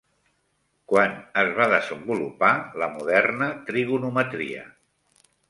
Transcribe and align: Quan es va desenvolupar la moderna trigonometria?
Quan 0.93 1.11
es 1.41 1.51
va 1.59 1.67
desenvolupar 1.73 2.49
la 2.85 2.89
moderna 2.95 3.51
trigonometria? 3.69 4.67